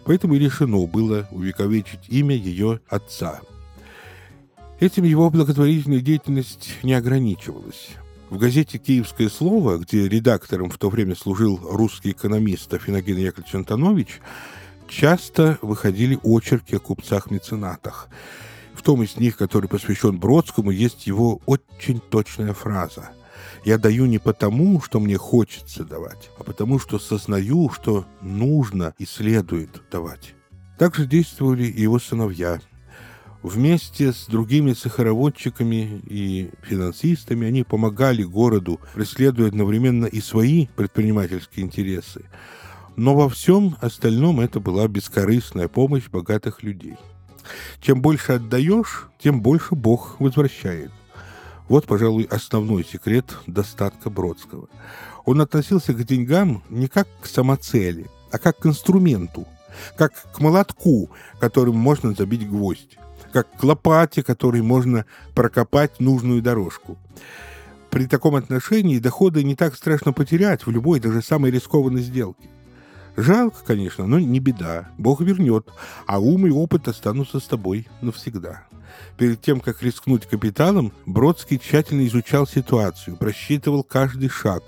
Поэтому 0.05 0.35
и 0.35 0.39
решено 0.39 0.85
было 0.87 1.27
увековечить 1.31 2.07
имя 2.09 2.37
ее 2.37 2.81
отца. 2.87 3.41
Этим 4.79 5.05
его 5.05 5.31
благотворительная 5.31 6.01
деятельность 6.01 6.69
не 6.83 6.93
ограничивалась. 6.93 7.93
В 8.33 8.39
газете 8.39 8.79
«Киевское 8.79 9.29
слово», 9.29 9.77
где 9.77 10.09
редактором 10.09 10.71
в 10.71 10.79
то 10.79 10.89
время 10.89 11.15
служил 11.15 11.61
русский 11.63 12.13
экономист 12.13 12.73
Афиноген 12.73 13.19
Яковлевич 13.19 13.55
Антонович, 13.55 14.23
часто 14.89 15.59
выходили 15.61 16.19
очерки 16.23 16.75
о 16.75 16.79
купцах-меценатах. 16.79 18.09
В 18.73 18.81
том 18.81 19.03
из 19.03 19.19
них, 19.19 19.37
который 19.37 19.69
посвящен 19.69 20.19
Бродскому, 20.19 20.71
есть 20.71 21.07
его 21.07 21.43
очень 21.45 22.01
точная 22.01 22.55
фраза. 22.55 23.11
«Я 23.67 23.77
даю 23.77 24.07
не 24.07 24.19
потому, 24.19 24.81
что 24.81 24.99
мне 24.99 25.19
хочется 25.19 25.85
давать, 25.85 26.31
а 26.39 26.43
потому, 26.43 26.79
что 26.79 26.99
сознаю, 26.99 27.69
что 27.69 28.07
нужно 28.23 28.95
и 28.97 29.05
следует 29.05 29.83
давать». 29.91 30.35
Также 30.79 31.05
действовали 31.05 31.65
и 31.65 31.83
его 31.83 31.99
сыновья– 31.99 32.63
Вместе 33.43 34.13
с 34.13 34.27
другими 34.27 34.73
сахароводчиками 34.73 36.01
и 36.07 36.51
финансистами 36.63 37.49
они 37.49 37.65
помогали 37.65 38.23
городу, 38.23 38.81
преследуя 38.95 39.49
одновременно 39.49 40.07
и 40.07 40.21
свои 40.21 40.69
предпринимательские 40.77 41.67
интересы. 41.67 42.25
Но 42.95 43.17
во 43.17 43.29
всем 43.29 43.77
остальном 43.81 44.39
это 44.39 44.61
была 44.61 44.87
бескорыстная 44.87 45.67
помощь 45.67 46.09
богатых 46.09 46.63
людей. 46.63 46.95
Чем 47.81 48.01
больше 48.01 48.35
отдаешь, 48.35 49.09
тем 49.19 49.43
больше 49.43 49.75
Бог 49.75 50.21
возвращает. 50.21 50.93
Вот, 51.69 51.87
пожалуй, 51.87 52.29
основной 52.31 52.85
секрет 52.85 53.37
достатка 53.49 54.09
Бродского. 54.09 54.69
Он 55.25 55.41
относился 55.41 55.95
к 55.95 56.05
деньгам 56.05 56.63
не 56.71 56.87
как 56.87 57.09
к 57.21 57.27
самоцели, 57.27 58.07
а 58.31 58.39
как 58.39 58.59
к 58.59 58.67
инструменту, 58.67 59.49
как 59.97 60.13
к 60.33 60.39
молотку, 60.39 61.11
которым 61.41 61.75
можно 61.75 62.15
забить 62.15 62.49
гвоздь 62.49 62.99
как 63.33 63.51
к 63.57 63.63
лопате, 63.63 64.23
которой 64.23 64.63
можно 64.63 65.07
прокопать 65.35 66.01
нужную 66.01 66.43
дорожку. 66.43 66.99
При 67.91 68.07
таком 68.07 68.37
отношении 68.37 68.99
доходы 68.99 69.43
не 69.45 69.55
так 69.55 69.75
страшно 69.75 70.13
потерять 70.13 70.67
в 70.67 70.71
любой, 70.71 71.01
даже 71.01 71.23
самой 71.23 71.51
рискованной 71.51 72.03
сделке. 72.03 72.49
Жалко, 73.17 73.59
конечно, 73.67 74.07
но 74.07 74.19
не 74.19 74.41
беда. 74.41 74.89
Бог 74.97 75.21
вернет, 75.21 75.69
а 76.07 76.19
ум 76.19 76.47
и 76.47 76.51
опыт 76.51 76.89
останутся 76.89 77.41
с 77.41 77.45
тобой 77.45 77.89
навсегда. 78.01 78.65
Перед 79.19 79.41
тем, 79.43 79.61
как 79.61 79.83
рискнуть 79.83 80.27
капиталом, 80.27 80.93
Бродский 81.07 81.59
тщательно 81.59 82.07
изучал 82.07 82.47
ситуацию, 82.47 83.17
просчитывал 83.17 83.83
каждый 83.83 84.29
шаг, 84.29 84.63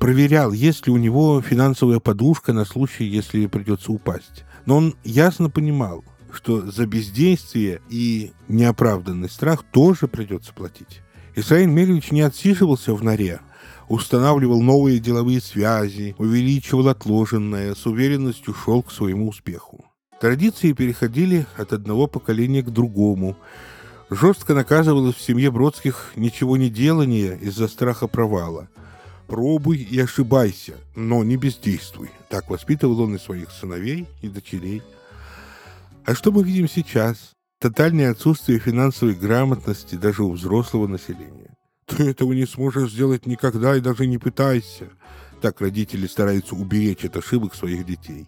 проверял, 0.00 0.52
есть 0.52 0.86
ли 0.86 0.92
у 0.92 0.96
него 0.96 1.40
финансовая 1.40 2.00
подушка 2.00 2.52
на 2.52 2.64
случай, 2.64 3.04
если 3.04 3.46
придется 3.46 3.92
упасть. 3.92 4.44
Но 4.66 4.76
он 4.78 4.94
ясно 5.04 5.50
понимал, 5.50 6.04
что 6.34 6.70
за 6.70 6.86
бездействие 6.86 7.80
и 7.88 8.32
неоправданный 8.48 9.28
страх 9.28 9.64
тоже 9.72 10.08
придется 10.08 10.52
платить. 10.52 11.00
Исраиль 11.36 11.68
Мельевич 11.68 12.10
не 12.12 12.20
отсиживался 12.20 12.94
в 12.94 13.02
норе, 13.02 13.40
устанавливал 13.88 14.62
новые 14.62 15.00
деловые 15.00 15.40
связи, 15.40 16.14
увеличивал 16.18 16.88
отложенное, 16.88 17.74
с 17.74 17.86
уверенностью 17.86 18.54
шел 18.54 18.82
к 18.82 18.92
своему 18.92 19.28
успеху. 19.28 19.84
Традиции 20.20 20.72
переходили 20.72 21.46
от 21.56 21.72
одного 21.72 22.06
поколения 22.06 22.62
к 22.62 22.70
другому. 22.70 23.36
Жестко 24.10 24.54
наказывалось 24.54 25.16
в 25.16 25.20
семье 25.20 25.50
Бродских 25.50 26.12
ничего 26.14 26.56
не 26.56 26.70
делание 26.70 27.36
из-за 27.40 27.68
страха 27.68 28.06
провала. 28.06 28.68
«Пробуй 29.26 29.78
и 29.78 29.98
ошибайся, 29.98 30.74
но 30.94 31.24
не 31.24 31.36
бездействуй». 31.36 32.10
Так 32.28 32.50
воспитывал 32.50 33.00
он 33.00 33.16
и 33.16 33.18
своих 33.18 33.50
сыновей, 33.50 34.06
и 34.20 34.28
дочерей. 34.28 34.82
А 36.06 36.14
что 36.14 36.32
мы 36.32 36.42
видим 36.42 36.68
сейчас? 36.68 37.32
Тотальное 37.60 38.10
отсутствие 38.10 38.58
финансовой 38.58 39.14
грамотности 39.14 39.94
даже 39.94 40.22
у 40.22 40.32
взрослого 40.32 40.86
населения. 40.86 41.56
Ты 41.86 42.10
этого 42.10 42.34
не 42.34 42.44
сможешь 42.44 42.92
сделать 42.92 43.24
никогда 43.24 43.74
и 43.74 43.80
даже 43.80 44.06
не 44.06 44.18
пытайся. 44.18 44.90
Так 45.40 45.62
родители 45.62 46.06
стараются 46.06 46.56
уберечь 46.56 47.06
от 47.06 47.16
ошибок 47.16 47.54
своих 47.54 47.86
детей. 47.86 48.26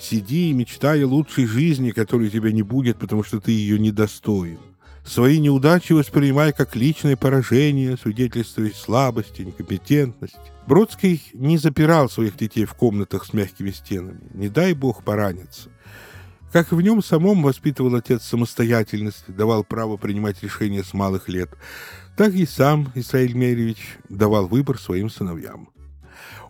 Сиди 0.00 0.50
и 0.50 0.52
мечтай 0.52 1.02
о 1.02 1.08
лучшей 1.08 1.46
жизни, 1.46 1.90
которой 1.90 2.30
тебя 2.30 2.52
не 2.52 2.62
будет, 2.62 2.98
потому 2.98 3.24
что 3.24 3.40
ты 3.40 3.50
ее 3.50 3.80
недостоин. 3.80 4.60
Свои 5.04 5.40
неудачи 5.40 5.92
воспринимай 5.92 6.52
как 6.52 6.76
личное 6.76 7.16
поражение, 7.16 7.96
свидетельствуя 7.96 8.70
слабости, 8.70 9.42
некомпетентности. 9.42 10.38
Бродский 10.68 11.20
не 11.34 11.58
запирал 11.58 12.08
своих 12.08 12.36
детей 12.36 12.64
в 12.64 12.74
комнатах 12.74 13.26
с 13.26 13.32
мягкими 13.32 13.72
стенами. 13.72 14.20
Не 14.34 14.48
дай 14.48 14.72
бог 14.74 15.02
пораниться. 15.02 15.70
Как 16.52 16.70
и 16.70 16.74
в 16.74 16.82
нем 16.82 17.02
самом 17.02 17.42
воспитывал 17.42 17.94
отец 17.94 18.24
самостоятельность, 18.24 19.24
давал 19.26 19.64
право 19.64 19.96
принимать 19.96 20.42
решения 20.42 20.84
с 20.84 20.92
малых 20.92 21.28
лет, 21.28 21.48
так 22.14 22.34
и 22.34 22.44
сам 22.44 22.92
Исраиль 22.94 23.34
Меревич 23.34 23.96
давал 24.10 24.46
выбор 24.46 24.78
своим 24.78 25.08
сыновьям. 25.08 25.70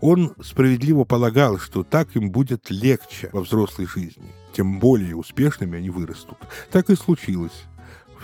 Он 0.00 0.34
справедливо 0.42 1.04
полагал, 1.04 1.58
что 1.58 1.84
так 1.84 2.16
им 2.16 2.32
будет 2.32 2.68
легче 2.68 3.30
во 3.32 3.42
взрослой 3.42 3.86
жизни, 3.86 4.34
тем 4.52 4.80
более 4.80 5.14
успешными 5.14 5.78
они 5.78 5.90
вырастут. 5.90 6.38
Так 6.72 6.90
и 6.90 6.96
случилось. 6.96 7.64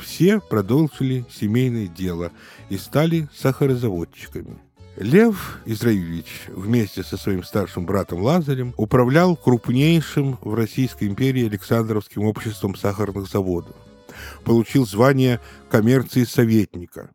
Все 0.02 0.40
продолжили 0.40 1.24
семейное 1.30 1.86
дело 1.86 2.32
и 2.70 2.76
стали 2.76 3.28
сахарозаводчиками– 3.36 4.58
Лев 4.98 5.60
Израилевич 5.64 6.46
вместе 6.48 7.04
со 7.04 7.16
своим 7.16 7.44
старшим 7.44 7.86
братом 7.86 8.20
Лазарем 8.20 8.74
управлял 8.76 9.36
крупнейшим 9.36 10.38
в 10.42 10.54
Российской 10.54 11.06
империи 11.06 11.46
Александровским 11.46 12.24
обществом 12.24 12.74
сахарных 12.74 13.28
заводов. 13.28 13.76
Получил 14.44 14.84
звание 14.86 15.40
коммерции 15.70 16.24
советника. 16.24 17.10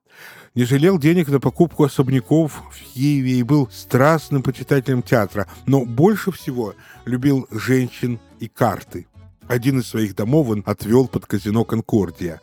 Не 0.55 0.63
жалел 0.63 0.97
денег 0.97 1.27
на 1.27 1.41
покупку 1.41 1.83
особняков 1.83 2.63
в 2.71 2.93
Киеве 2.93 3.39
и 3.39 3.43
был 3.43 3.67
страстным 3.69 4.43
почитателем 4.43 5.03
театра, 5.03 5.47
но 5.65 5.83
больше 5.83 6.31
всего 6.31 6.75
любил 7.03 7.47
женщин 7.51 8.19
и 8.39 8.47
карты. 8.47 9.07
Один 9.47 9.79
из 9.79 9.87
своих 9.87 10.15
домов 10.15 10.47
он 10.49 10.63
отвел 10.65 11.09
под 11.09 11.25
казино 11.25 11.65
«Конкордия». 11.65 12.39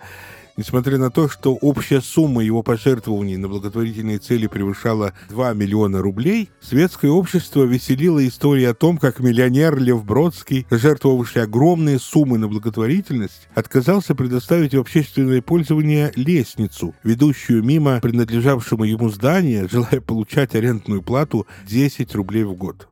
Несмотря 0.57 0.99
на 0.99 1.11
то, 1.11 1.29
что 1.29 1.55
общая 1.55 2.01
сумма 2.01 2.43
его 2.43 2.63
пожертвований 2.63 3.37
на 3.37 3.49
благотворительные 3.49 4.19
цели 4.19 4.47
превышала 4.47 5.13
2 5.29 5.55
миллиона 5.55 6.03
рублей, 6.03 6.51
светское 6.61 7.11
общество 7.11 7.65
веселило 7.65 8.27
истории 8.27 8.65
о 8.65 8.75
том, 8.75 8.99
как 8.99 9.21
миллионер 9.21 9.79
Лев 9.79 10.05
Бродский, 10.05 10.67
жертвовавший 10.71 11.43
огромные 11.43 11.99
суммы 11.99 12.39
на 12.39 12.49
благотворительность, 12.49 13.49
отказался 13.55 14.15
предоставить 14.15 14.75
в 14.75 14.81
общественное 14.81 15.43
пользование 15.43 16.13
лестницу, 16.17 16.95
ведущую 17.03 17.63
мимо 17.63 18.01
принадлежавшему 18.01 18.85
ему 18.85 19.09
здания, 19.09 19.69
желая 19.71 20.01
получать 20.01 20.55
арендную 20.55 21.03
плату 21.03 21.47
10 21.67 22.15
рублей 22.15 22.45
в 22.45 22.55
год. 22.55 22.89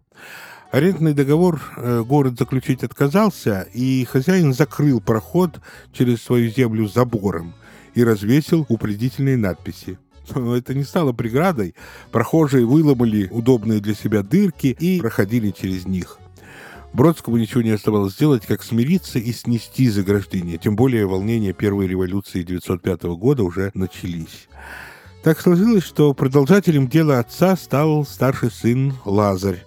Арендный 0.71 1.15
договор 1.15 1.63
э, 1.77 2.03
город 2.07 2.39
заключить 2.39 2.85
отказался, 2.85 3.67
и 3.73 4.05
хозяин 4.05 4.53
закрыл 4.53 5.01
проход 5.01 5.61
через 5.93 6.23
свою 6.23 6.51
землю 6.51 6.87
забором 6.87 7.55
и 7.95 8.05
развесил 8.05 8.67
упредительные 8.69 9.39
надписи. 9.39 9.99
Но 10.35 10.55
это 10.55 10.75
не 10.75 10.85
стало 10.85 11.13
преградой. 11.13 11.75
Прохожие 12.13 12.67
выломали 12.67 13.29
удобные 13.31 13.81
для 13.81 13.95
себя 13.95 14.23
дырки 14.23 14.77
и 14.79 15.01
проходили 15.01 15.53
через 15.53 15.87
них. 15.87 16.19
Бродскому 16.93 17.39
ничего 17.39 17.63
не 17.63 17.71
оставалось 17.71 18.15
сделать, 18.15 18.45
как 18.45 18.63
смириться 18.63 19.19
и 19.19 19.33
снести 19.33 19.89
заграждение. 19.89 20.59
Тем 20.59 20.77
более 20.77 21.07
волнения 21.07 21.55
первой 21.55 21.87
революции 21.87 22.43
905 22.43 23.03
года 23.17 23.43
уже 23.43 23.71
начались. 23.73 24.49
Так 25.23 25.41
сложилось, 25.41 25.85
что 25.85 26.15
продолжателем 26.15 26.89
дела 26.89 27.19
отца 27.19 27.57
стал 27.57 28.05
старший 28.05 28.51
сын 28.51 28.95
Лазарь, 29.05 29.65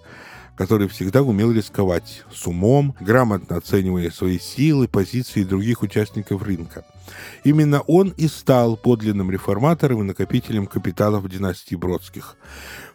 который 0.62 0.86
всегда 0.86 1.22
умел 1.22 1.50
рисковать, 1.50 2.22
с 2.32 2.46
умом, 2.46 2.94
грамотно 3.00 3.56
оценивая 3.56 4.12
свои 4.12 4.38
силы, 4.38 4.86
позиции 4.86 5.42
других 5.42 5.82
участников 5.82 6.44
рынка. 6.44 6.84
Именно 7.42 7.80
он 7.80 8.10
и 8.10 8.28
стал 8.28 8.76
подлинным 8.76 9.32
реформатором 9.32 10.02
и 10.02 10.04
накопителем 10.04 10.68
капиталов 10.68 11.28
династии 11.28 11.74
Бродских. 11.74 12.36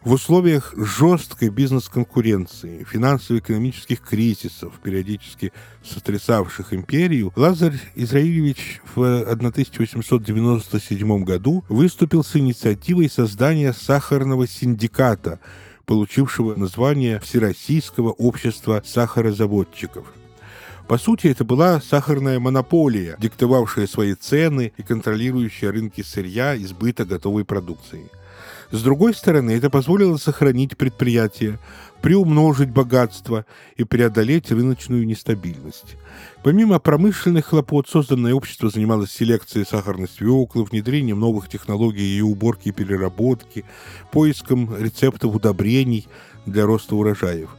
В 0.01 0.13
условиях 0.13 0.73
жесткой 0.77 1.49
бизнес-конкуренции, 1.49 2.85
финансово-экономических 2.89 3.99
кризисов, 3.99 4.75
периодически 4.81 5.51
сотрясавших 5.83 6.73
империю, 6.73 7.33
Лазарь 7.35 7.81
Израилевич 7.95 8.79
в 8.95 9.23
1897 9.23 11.23
году 11.25 11.65
выступил 11.67 12.23
с 12.23 12.33
инициативой 12.37 13.09
создания 13.09 13.73
сахарного 13.73 14.47
синдиката– 14.47 15.41
получившего 15.87 16.53
название 16.55 17.19
Всероссийского 17.21 18.11
общества 18.11 18.83
сахарозаводчиков. 18.85 20.05
По 20.87 20.97
сути, 20.97 21.27
это 21.27 21.43
была 21.43 21.81
сахарная 21.81 22.39
монополия, 22.39 23.15
диктовавшая 23.19 23.87
свои 23.87 24.13
цены 24.13 24.73
и 24.77 24.83
контролирующая 24.83 25.71
рынки 25.71 26.01
сырья 26.01 26.55
и 26.55 26.65
сбыта 26.65 27.05
готовой 27.05 27.45
продукции. 27.45 28.11
С 28.71 28.81
другой 28.81 29.13
стороны, 29.13 29.51
это 29.51 29.69
позволило 29.69 30.17
сохранить 30.17 30.75
предприятие, 30.75 31.57
приумножить 32.01 32.69
богатство 32.69 33.45
и 33.77 33.85
преодолеть 33.85 34.51
рыночную 34.51 35.05
нестабильность. 35.05 35.95
Помимо 36.43 36.79
промышленных 36.79 37.45
хлопот, 37.45 37.87
созданное 37.87 38.33
общество 38.33 38.69
занималось 38.69 39.11
селекцией 39.11 39.65
сахарной 39.65 40.09
свеклы, 40.09 40.65
внедрением 40.65 41.19
новых 41.19 41.47
технологий 41.47 42.01
ее 42.01 42.25
уборки 42.25 42.69
и 42.69 42.73
переработки, 42.73 43.63
поиском 44.11 44.75
рецептов 44.77 45.33
удобрений 45.33 46.07
для 46.45 46.65
роста 46.65 46.95
урожаев. 46.95 47.49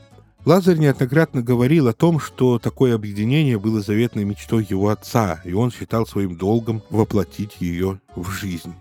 Лазарь 0.44 0.78
неоднократно 0.78 1.42
говорил 1.42 1.88
о 1.88 1.92
том, 1.92 2.20
что 2.20 2.58
такое 2.58 2.94
объединение 2.94 3.58
было 3.58 3.80
заветной 3.80 4.24
мечтой 4.24 4.66
его 4.68 4.88
отца, 4.88 5.40
и 5.44 5.52
он 5.52 5.70
считал 5.70 6.06
своим 6.06 6.36
долгом 6.36 6.82
воплотить 6.90 7.56
ее 7.60 8.00
в 8.14 8.30
жизнь. 8.30 8.74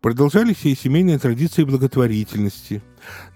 Продолжались 0.00 0.64
и 0.64 0.74
семейные 0.74 1.18
традиции 1.18 1.64
благотворительности. 1.64 2.82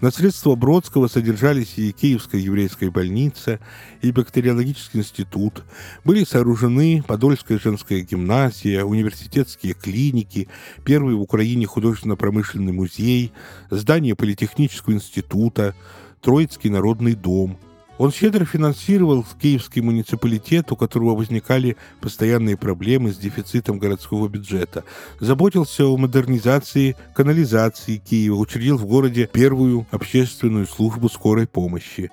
На 0.01 0.11
средства 0.11 0.55
Бродского 0.55 1.07
содержались 1.07 1.77
и 1.77 1.91
Киевская 1.91 2.41
еврейская 2.41 2.91
больница, 2.91 3.59
и 4.01 4.11
бактериологический 4.11 4.99
институт. 4.99 5.63
Были 6.03 6.23
сооружены 6.23 7.03
Подольская 7.07 7.59
женская 7.59 8.01
гимназия, 8.01 8.83
университетские 8.83 9.73
клиники, 9.73 10.49
первый 10.83 11.15
в 11.15 11.21
Украине 11.21 11.65
художественно-промышленный 11.65 12.73
музей, 12.73 13.31
здание 13.69 14.15
Политехнического 14.15 14.93
института, 14.93 15.75
Троицкий 16.21 16.69
народный 16.69 17.15
дом– 17.15 17.57
он 18.01 18.11
щедро 18.11 18.45
финансировал 18.45 19.23
киевский 19.39 19.83
муниципалитет, 19.83 20.71
у 20.71 20.75
которого 20.75 21.13
возникали 21.13 21.77
постоянные 21.99 22.57
проблемы 22.57 23.11
с 23.11 23.17
дефицитом 23.17 23.77
городского 23.77 24.27
бюджета, 24.27 24.83
заботился 25.19 25.85
о 25.85 25.95
модернизации 25.97 26.95
канализации 27.13 27.97
Киева, 27.97 28.37
учредил 28.37 28.77
в 28.77 28.87
городе 28.87 29.29
первую 29.31 29.85
общественную 29.91 30.65
службу 30.65 31.09
скорой 31.09 31.45
помощи. 31.45 32.09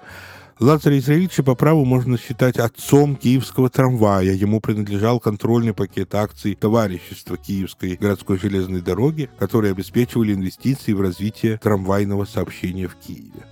Лазаря 0.60 0.98
Израильевича 0.98 1.42
по 1.42 1.54
праву 1.54 1.86
можно 1.86 2.18
считать 2.18 2.58
отцом 2.58 3.16
киевского 3.16 3.70
трамвая. 3.70 4.34
Ему 4.34 4.60
принадлежал 4.60 5.20
контрольный 5.20 5.72
пакет 5.72 6.14
акций 6.14 6.54
товарищества 6.54 7.38
Киевской 7.38 7.96
городской 7.96 8.38
железной 8.38 8.82
дороги, 8.82 9.30
которые 9.38 9.70
обеспечивали 9.70 10.34
инвестиции 10.34 10.92
в 10.92 11.00
развитие 11.00 11.56
трамвайного 11.56 12.26
сообщения 12.26 12.88
в 12.88 12.96
Киеве. 12.96 13.46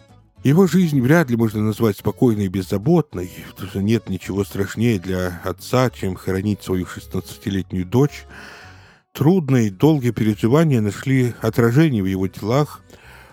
Его 0.46 0.68
жизнь 0.68 1.00
вряд 1.00 1.28
ли 1.28 1.37
можно 1.37 1.61
назвать 1.61 1.96
спокойной 1.96 2.44
и 2.44 2.48
беззаботной, 2.48 3.32
потому 3.50 3.68
что 3.68 3.82
нет 3.82 4.09
ничего 4.09 4.44
страшнее 4.44 5.00
для 5.00 5.40
отца, 5.42 5.90
чем 5.90 6.14
хоронить 6.14 6.62
свою 6.62 6.85
16-летнюю 6.85 7.85
дочь. 7.85 8.26
Трудные 9.12 9.72
долгие 9.72 10.12
переживания 10.12 10.80
нашли 10.80 11.35
отражение 11.40 12.00
в 12.00 12.06
его 12.06 12.28
делах. 12.28 12.85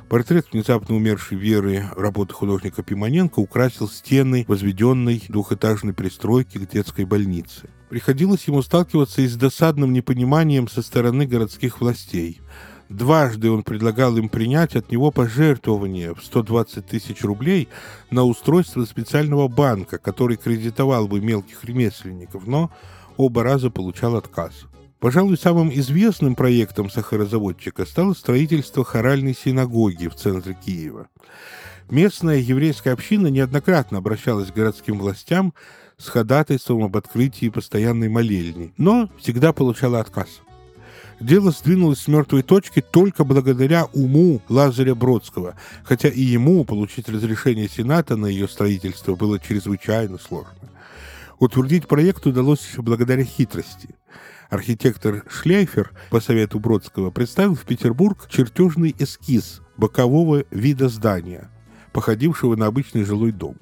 Портрет 0.10 0.47
внезапно 0.52 0.95
умершей 0.95 1.38
Веры 1.38 1.86
работы 1.95 2.34
художника 2.34 2.82
Пимоненко 2.82 3.38
украсил 3.38 3.88
стены 3.88 4.43
возведенной 4.47 5.21
двухэтажной 5.30 5.93
пристройки 5.93 6.58
к 6.58 6.67
детской 6.67 7.06
больнице. 7.06 7.69
Приходилось 7.89 8.47
ему 8.47 8.63
сталкиваться 8.63 9.21
и 9.21 9.28
с 9.28 9.36
досадным 9.36 9.93
непониманием 9.93 10.67
со 10.67 10.82
стороны 10.82 11.28
городских 11.28 11.80
властей– 11.80 12.41
Дважды 12.93 13.49
он 13.49 13.63
предлагал 13.63 14.17
им 14.17 14.29
принять 14.29 14.75
от 14.75 14.91
него 14.91 15.10
пожертвование 15.10 16.13
в 16.13 16.23
120 16.23 16.86
тысяч 16.86 17.23
рублей 17.23 17.67
на 18.12 18.23
устройство 18.23 18.86
специального 18.86 19.47
банка, 19.47 19.97
который 19.97 20.38
кредитовал 20.38 21.08
бы 21.08 21.19
мелких 21.19 21.63
ремесленников, 21.63 22.45
но 22.45 22.69
оба 23.17 23.41
раза 23.41 23.71
получал 23.71 24.15
отказ. 24.15 24.65
Пожалуй, 24.99 25.39
самым 25.39 25.71
известным 25.73 26.36
проектом 26.36 26.91
сахарозаводчика 26.91 27.88
стало 27.88 28.13
строительство 28.13 28.86
хоральной 28.86 29.36
синагоги 29.36 30.08
в 30.08 30.13
центре 30.13 30.56
Киева. 30.63 31.08
Местная 31.89 32.38
еврейская 32.38 32.91
община 32.91 33.25
неоднократно 33.25 33.97
обращалась 33.97 34.51
к 34.51 34.56
городским 34.56 34.99
властям 34.99 35.56
с 35.97 36.10
ходатайством 36.10 36.84
об 36.84 36.95
открытии 36.95 37.49
постоянной 37.49 38.10
молельни, 38.10 38.71
но 38.77 39.10
всегда 39.17 39.51
получала 39.51 39.99
отказ 39.99 40.43
дело 41.19 41.52
сдвинулось 41.52 41.99
с 41.99 42.08
мертвой 42.08 42.43
точки 42.43 42.82
только 42.82 43.23
благодаря 43.23 43.86
уму 43.93 44.41
Лазаря 44.49 44.95
Бродского, 44.95 45.56
хотя 45.84 46.10
и 46.10 46.21
ему 46.21 46.65
получить 46.65 47.10
разрешение 47.10 47.67
Сената 47.67 48.15
на 48.15 48.28
ее 48.28 48.47
строительство 48.47 49.15
было 49.15 49.39
чрезвычайно 49.39 50.17
сложно. 50.17 50.69
Утвердить 51.39 51.88
проект 51.88 52.26
удалось 52.26 52.73
благодаря 52.78 53.23
хитрости. 53.23 53.95
Архитектор 54.49 55.23
Шлейфер 55.28 55.91
по 56.10 56.21
совету 56.21 56.60
Бродского 56.60 57.10
представил 57.10 57.56
в 57.56 57.65
Петербург 57.65 58.30
чертежный 58.30 58.95
эскиз 58.97 59.62
бокового 59.78 60.45
вида 60.52 60.89
здания, 60.89 61.49
походившего 61.91 62.56
на 62.56 62.67
обычный 62.67 63.04
жилой 63.04 63.32
дом. 63.32 63.58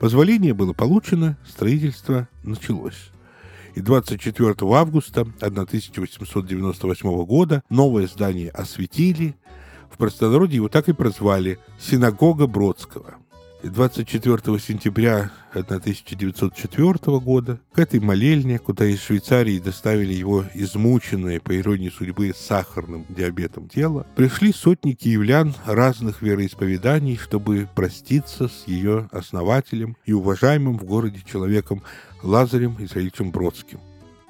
Позволение 0.00 0.52
было 0.52 0.72
получено, 0.72 1.38
строительство 1.46 2.28
началось 2.42 3.13
и 3.74 3.80
24 3.80 4.54
августа 4.74 5.26
1898 5.40 7.24
года 7.24 7.62
новое 7.70 8.06
здание 8.06 8.50
осветили, 8.50 9.36
в 9.90 9.96
простонародье 9.96 10.56
его 10.56 10.68
так 10.68 10.88
и 10.88 10.92
прозвали 10.92 11.58
«Синагога 11.78 12.46
Бродского». 12.46 13.14
24 13.70 14.58
сентября 14.58 15.30
1904 15.52 17.18
года 17.18 17.58
к 17.72 17.78
этой 17.78 17.98
молельне, 17.98 18.58
куда 18.58 18.84
из 18.84 19.00
Швейцарии 19.00 19.58
доставили 19.58 20.12
его 20.12 20.44
измученное, 20.52 21.40
по 21.40 21.58
иронии 21.58 21.88
судьбы, 21.88 22.32
сахарным 22.36 23.06
диабетом 23.08 23.68
тело, 23.68 24.06
пришли 24.16 24.52
сотни 24.52 24.92
киевлян 24.92 25.54
разных 25.64 26.20
вероисповеданий, 26.20 27.16
чтобы 27.16 27.66
проститься 27.74 28.48
с 28.48 28.64
ее 28.66 29.08
основателем 29.12 29.96
и 30.04 30.12
уважаемым 30.12 30.78
в 30.78 30.84
городе 30.84 31.22
человеком 31.24 31.82
Лазарем 32.22 32.76
Исаильевичем 32.78 33.30
Бродским. 33.30 33.80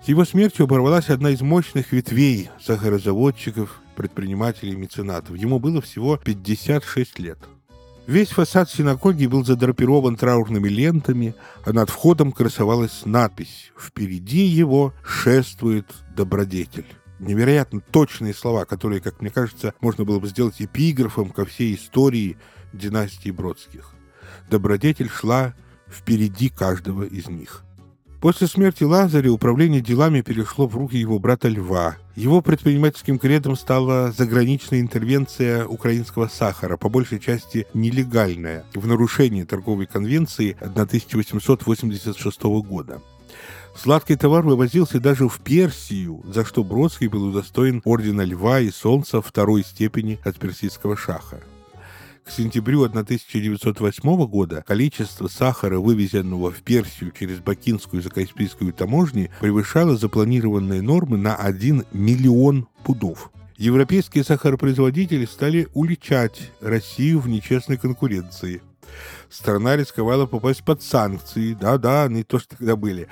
С 0.05 0.09
его 0.09 0.25
смертью 0.25 0.65
оборвалась 0.65 1.11
одна 1.11 1.31
из 1.31 1.41
мощных 1.41 1.91
ветвей 1.91 2.51
сахарозаводчиков, 2.61 3.81
предпринимателей 3.97 4.75
и 4.75 4.77
меценатов. 4.77 5.37
Ему 5.37 5.59
было 5.59 5.81
всего 5.81 6.19
56 6.19 7.19
лет– 7.19 7.39
Весь 8.07 8.29
фасад 8.29 8.71
синагоги 8.71 9.25
был 9.25 9.47
задрапирован 9.47 10.17
траурными 10.17 10.69
лентами, 10.69 11.35
а 11.65 11.73
над 11.73 11.89
входом 11.89 12.33
красовалась 12.33 13.03
надпись 13.07 13.73
«Впереди 13.79 14.45
его 14.45 14.93
шествует 15.03 15.87
добродетель». 16.15 16.87
Невероятно 17.19 17.81
точные 17.81 18.35
слова, 18.35 18.67
которые, 18.67 19.01
как 19.01 19.23
мне 19.23 19.31
кажется, 19.31 19.73
можно 19.81 20.05
было 20.05 20.19
бы 20.19 20.29
сделать 20.29 20.61
эпиграфом 20.61 21.31
ко 21.31 21.47
всей 21.47 21.75
истории 21.75 22.37
династии 22.75 23.31
Бродских. 23.31 23.95
Добродетель 24.51 25.09
шла 25.09 25.55
впереди 25.89 26.51
каждого 26.51 27.05
из 27.05 27.29
них. 27.29 27.63
После 28.25 28.47
смерти 28.47 28.85
Лазаря 28.85 29.31
управление 29.31 29.83
делами 29.83 30.23
перешло 30.23 30.67
в 30.67 30.75
руки 30.75 30.97
его 30.97 31.19
брата 31.19 31.47
Льва. 31.47 31.97
Его 32.17 32.41
предпринимательским 32.41 33.19
кредом 33.19 33.55
стала 33.55 34.13
заграничная 34.13 34.81
интервенция 34.81 35.67
украинского 35.67 36.29
сахара, 36.29 36.79
по 36.79 36.89
большей 36.89 37.21
части 37.21 37.67
нелегальная, 37.75 38.65
в 38.75 38.87
нарушении 38.87 39.43
торговой 39.43 39.85
конвенции 39.85 40.57
1886 40.63 42.43
года. 42.67 43.03
Сладкий 43.77 44.17
товар 44.17 44.43
вывозился 44.43 45.01
даже 45.01 45.29
в 45.29 45.41
Персию, 45.41 46.23
за 46.25 46.47
что 46.47 46.65
Бродский 46.65 47.09
был 47.09 47.25
удостоен 47.25 47.83
ордена 47.85 48.23
Льва 48.23 48.61
и 48.61 48.71
Солнца 48.71 49.21
второй 49.21 49.65
степени 49.65 50.19
от 50.25 50.39
персидского 50.39 50.97
шаха. 50.97 51.43
К 52.25 52.31
сентябрю 52.31 52.85
1908 52.85 54.27
года 54.27 54.65
количество 54.67 55.29
сахара, 55.29 55.79
вывезенного 55.79 56.51
в 56.51 56.63
Персию 56.63 57.13
через 57.13 57.41
Бакинскую 57.41 58.01
и 58.01 58.03
Закаспийскую 58.03 58.73
таможни, 58.73 59.31
превышало 59.41 59.97
запланированные 59.97 60.81
нормы 60.81 61.19
на 61.19 61.37
1 61.37 61.85
миллион 61.93 62.67
пудов. 62.83 63.31
Европейские 63.59 64.25
сахаропроизводители 64.25 65.27
стали 65.27 65.69
уличать 65.75 66.51
Россию 66.63 67.21
в 67.21 67.29
нечестной 67.29 67.77
конкуренции. 67.77 68.63
Страна 69.29 69.77
рисковала 69.77 70.25
попасть 70.25 70.65
под 70.65 70.83
санкции. 70.83 71.53
Да-да, 71.53 72.05
они 72.05 72.23
тоже 72.23 72.47
тогда 72.49 72.75
были. 72.75 73.09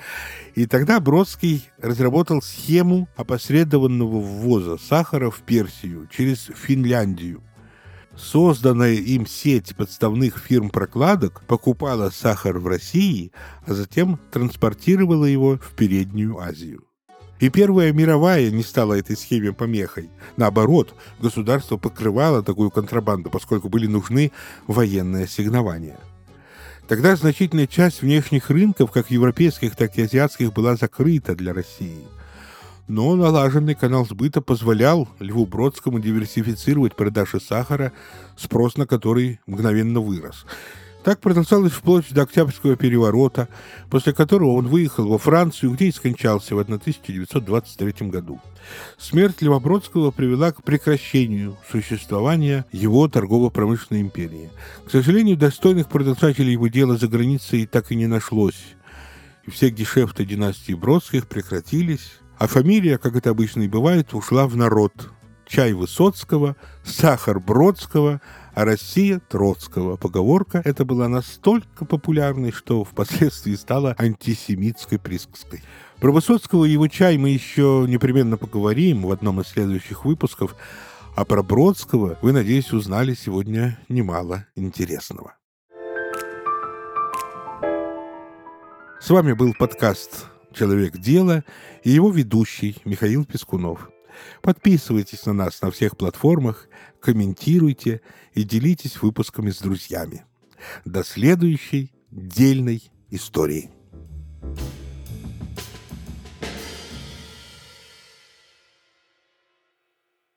И 0.55 0.65
тогда 0.65 0.99
Бродский 0.99 1.69
разработал 1.77 2.41
схему 2.41 3.07
опосредованного 3.15 4.19
ввоза 4.19 4.77
сахара 4.77 5.29
в 5.29 5.41
Персию 5.41 6.09
через 6.11 6.49
Финляндию. 6.55 7.43
Созданная 8.15 8.93
им 8.93 9.25
сеть 9.25 9.75
подставных 9.75 10.37
фирм-прокладок 10.37 11.41
покупала 11.47 12.11
сахар 12.11 12.59
в 12.59 12.67
России, 12.67 13.31
а 13.65 13.73
затем 13.73 14.19
транспортировала 14.31 15.25
его 15.25 15.57
в 15.57 15.73
Переднюю 15.75 16.37
Азию. 16.37 16.83
И 17.39 17.49
Первая 17.49 17.91
мировая 17.91 18.51
не 18.51 18.63
стала 18.63 18.97
этой 18.97 19.17
схеме 19.17 19.51
помехой. 19.51 20.09
Наоборот, 20.37 20.93
государство 21.19 21.77
покрывало 21.77 22.43
такую 22.43 22.69
контрабанду, 22.69 23.31
поскольку 23.31 23.67
были 23.67 23.87
нужны 23.87 24.31
военные 24.67 25.25
ассигнования. 25.25 25.97
Тогда 26.87 27.15
значительная 27.15 27.65
часть 27.65 28.01
внешних 28.01 28.49
рынков, 28.49 28.91
как 28.91 29.09
европейских, 29.09 29.75
так 29.75 29.97
и 29.97 30.03
азиатских, 30.03 30.53
была 30.53 30.75
закрыта 30.75 31.35
для 31.35 31.53
России– 31.53 32.03
но 32.87 33.15
налаженный 33.15 33.75
канал 33.75 34.05
сбыта 34.05 34.41
позволял 34.41 35.07
Льву 35.19 35.45
Бродскому 35.45 35.99
диверсифицировать 35.99 36.95
продажи 36.95 37.39
сахара, 37.39 37.93
спрос 38.37 38.77
на 38.77 38.85
который 38.85 39.39
мгновенно 39.45 39.99
вырос. 39.99 40.45
Так 41.03 41.19
продолжалось 41.19 41.73
вплоть 41.73 42.13
до 42.13 42.21
Октябрьского 42.21 42.77
переворота, 42.77 43.49
после 43.89 44.13
которого 44.13 44.53
он 44.53 44.67
выехал 44.67 45.05
во 45.05 45.17
Францию, 45.17 45.71
где 45.71 45.87
и 45.87 45.91
скончался 45.91 46.55
в 46.55 46.59
1923 46.59 48.07
году. 48.07 48.39
Смерть 48.97 49.41
Льва 49.41 49.59
Бродского 49.59 50.11
привела 50.11 50.53
к 50.53 50.63
прекращению 50.63 51.57
существования 51.69 52.65
его 52.71 53.09
торгово-промышленной 53.09 53.99
империи. 54.01 54.49
К 54.85 54.91
сожалению, 54.91 55.35
достойных 55.35 55.89
продолжателей 55.89 56.53
его 56.53 56.69
дела 56.69 56.95
за 56.95 57.09
границей 57.09 57.65
так 57.65 57.91
и 57.91 57.95
не 57.95 58.07
нашлось. 58.07 58.63
И 59.45 59.51
все 59.51 59.69
гешефты 59.69 60.23
династии 60.23 60.73
Бродских 60.73 61.27
прекратились, 61.27 62.13
а 62.37 62.47
фамилия, 62.47 62.97
как 62.97 63.15
это 63.15 63.29
обычно 63.29 63.61
и 63.61 63.67
бывает, 63.67 64.13
ушла 64.13 64.47
в 64.47 64.55
народ. 64.55 65.11
Чай 65.45 65.73
Высоцкого, 65.73 66.55
сахар 66.83 67.39
Бродского, 67.39 68.21
а 68.53 68.65
Россия 68.65 69.19
Троцкого. 69.19 69.97
Поговорка 69.97 70.61
эта 70.63 70.85
была 70.85 71.07
настолько 71.07 71.85
популярной, 71.85 72.51
что 72.51 72.83
впоследствии 72.83 73.55
стала 73.55 73.95
антисемитской 73.97 74.99
присказкой. 74.99 75.63
Про 75.99 76.11
Высоцкого 76.11 76.65
и 76.65 76.71
его 76.71 76.87
чай 76.87 77.17
мы 77.17 77.29
еще 77.29 77.85
непременно 77.87 78.37
поговорим 78.37 79.03
в 79.03 79.11
одном 79.11 79.41
из 79.41 79.47
следующих 79.47 80.05
выпусков, 80.05 80.55
а 81.15 81.25
про 81.25 81.43
Бродского 81.43 82.17
вы, 82.21 82.31
надеюсь, 82.31 82.71
узнали 82.73 83.13
сегодня 83.13 83.79
немало 83.89 84.47
интересного. 84.55 85.35
С 88.99 89.09
вами 89.09 89.33
был 89.33 89.53
подкаст 89.53 90.32
«Человек 90.53 90.97
дела» 90.97 91.43
и 91.83 91.91
его 91.91 92.11
ведущий 92.11 92.77
Михаил 92.85 93.25
Пескунов. 93.25 93.89
Подписывайтесь 94.41 95.25
на 95.25 95.33
нас 95.33 95.61
на 95.61 95.71
всех 95.71 95.97
платформах, 95.97 96.67
комментируйте 96.99 98.01
и 98.33 98.43
делитесь 98.43 99.01
выпусками 99.01 99.49
с 99.49 99.59
друзьями. 99.59 100.25
До 100.85 101.03
следующей 101.03 101.91
дельной 102.11 102.83
истории. 103.09 103.71